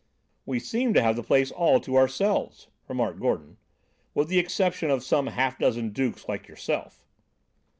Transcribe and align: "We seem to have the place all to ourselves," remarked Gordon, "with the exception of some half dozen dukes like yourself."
"We 0.47 0.57
seem 0.57 0.95
to 0.95 1.01
have 1.03 1.15
the 1.15 1.21
place 1.21 1.51
all 1.51 1.79
to 1.81 1.95
ourselves," 1.95 2.69
remarked 2.87 3.19
Gordon, 3.19 3.57
"with 4.15 4.29
the 4.29 4.39
exception 4.39 4.89
of 4.89 5.03
some 5.03 5.27
half 5.27 5.59
dozen 5.59 5.91
dukes 5.91 6.27
like 6.27 6.47
yourself." 6.47 7.05